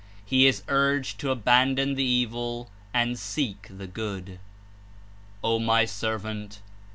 He 0.25 0.47
is 0.47 0.63
urged 0.67 1.19
to 1.19 1.29
abandon 1.29 1.93
the 1.93 2.03
evil 2.03 2.71
and 2.91 3.19
seek 3.19 3.67
the 3.69 3.85
good. 3.85 4.39
^'O 5.43 5.63
My 5.63 5.85
Servant! 5.85 6.59